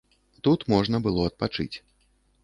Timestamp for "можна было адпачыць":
0.73-1.77